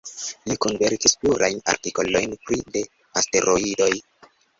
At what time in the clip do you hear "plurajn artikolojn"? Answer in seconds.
1.23-2.33